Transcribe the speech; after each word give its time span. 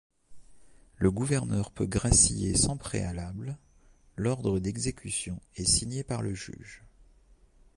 Le 0.97 1.11
gouverneur 1.11 1.69
peut 1.69 1.85
gracier 1.85 2.55
sans 2.55 2.75
préalable, 2.75 3.59
l'ordre 4.17 4.57
d'exécution 4.57 5.39
est 5.57 5.65
signé 5.65 6.03
par 6.03 6.23
le 6.23 6.33
juge. 6.33 6.81